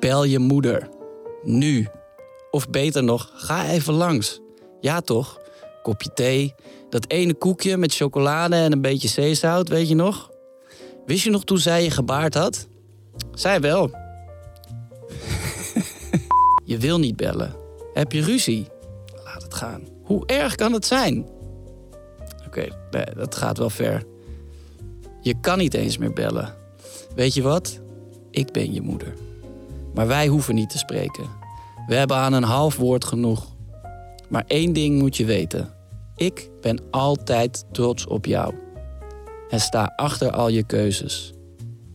Bel 0.00 0.24
je 0.24 0.38
moeder. 0.38 0.88
Nu. 1.42 1.88
Of 2.50 2.70
beter 2.70 3.04
nog, 3.04 3.30
ga 3.34 3.66
even 3.66 3.94
langs. 3.94 4.40
Ja 4.80 5.00
toch? 5.00 5.40
Kopje 5.82 6.12
thee, 6.12 6.54
dat 6.88 7.10
ene 7.10 7.34
koekje 7.34 7.76
met 7.76 7.94
chocolade 7.94 8.56
en 8.56 8.72
een 8.72 8.80
beetje 8.80 9.08
zeezout, 9.08 9.68
weet 9.68 9.88
je 9.88 9.94
nog? 9.94 10.30
Wist 11.06 11.24
je 11.24 11.30
nog 11.30 11.44
toen 11.44 11.58
zij 11.58 11.82
je 11.82 11.90
gebaard 11.90 12.34
had? 12.34 12.68
Zij 13.34 13.60
wel. 13.60 13.90
je 16.64 16.78
wil 16.78 16.98
niet 16.98 17.16
bellen. 17.16 17.54
Heb 17.94 18.12
je 18.12 18.22
ruzie? 18.22 18.68
Laat 19.24 19.42
het 19.42 19.54
gaan. 19.54 19.82
Hoe 20.02 20.26
erg 20.26 20.54
kan 20.54 20.72
het 20.72 20.86
zijn? 20.86 21.26
Oké, 22.46 22.68
dat 23.16 23.34
gaat 23.34 23.58
wel 23.58 23.70
ver. 23.70 24.02
Je 25.20 25.34
kan 25.40 25.58
niet 25.58 25.74
eens 25.74 25.98
meer 25.98 26.12
bellen. 26.12 26.54
Weet 27.14 27.34
je 27.34 27.42
wat? 27.42 27.80
Ik 28.30 28.52
ben 28.52 28.72
je 28.72 28.80
moeder. 28.80 29.14
Maar 29.94 30.06
wij 30.06 30.26
hoeven 30.26 30.54
niet 30.54 30.70
te 30.70 30.78
spreken. 30.78 31.24
We 31.86 31.94
hebben 31.94 32.16
aan 32.16 32.32
een 32.32 32.42
half 32.42 32.76
woord 32.76 33.04
genoeg. 33.04 33.46
Maar 34.28 34.44
één 34.46 34.72
ding 34.72 34.98
moet 34.98 35.16
je 35.16 35.24
weten. 35.24 35.74
Ik 36.16 36.50
ben 36.60 36.82
altijd 36.90 37.64
trots 37.72 38.06
op 38.06 38.26
jou. 38.26 38.54
En 39.48 39.60
sta 39.60 39.92
achter 39.96 40.30
al 40.30 40.48
je 40.48 40.66
keuzes. 40.66 41.32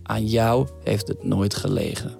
Aan 0.03 0.25
jou 0.25 0.67
heeft 0.83 1.07
het 1.07 1.23
nooit 1.23 1.55
gelegen. 1.55 2.17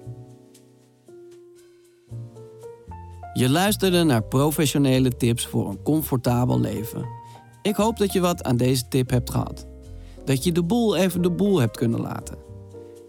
Je 3.32 3.50
luisterde 3.50 4.02
naar 4.02 4.22
professionele 4.22 5.16
tips 5.16 5.46
voor 5.46 5.68
een 5.68 5.82
comfortabel 5.82 6.60
leven. 6.60 7.06
Ik 7.62 7.76
hoop 7.76 7.96
dat 7.98 8.12
je 8.12 8.20
wat 8.20 8.44
aan 8.44 8.56
deze 8.56 8.88
tip 8.88 9.10
hebt 9.10 9.30
gehad. 9.30 9.66
Dat 10.24 10.44
je 10.44 10.52
de 10.52 10.62
boel 10.62 10.96
even 10.96 11.22
de 11.22 11.30
boel 11.30 11.58
hebt 11.58 11.76
kunnen 11.76 12.00
laten. 12.00 12.38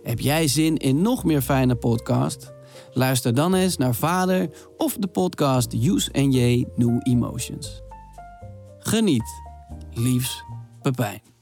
Heb 0.03 0.19
jij 0.19 0.47
zin 0.47 0.77
in 0.77 1.01
nog 1.01 1.23
meer 1.23 1.41
fijne 1.41 1.75
podcast? 1.75 2.53
Luister 2.93 3.33
dan 3.33 3.53
eens 3.53 3.77
naar 3.77 3.95
Vader 3.95 4.49
of 4.77 4.97
de 4.97 5.07
podcast 5.07 5.73
Use 5.73 6.11
and 6.13 6.33
J 6.33 6.65
New 6.75 6.99
Emotions. 7.03 7.81
Geniet. 8.79 9.45
Liefs, 9.93 10.43
Pepijn. 10.81 11.36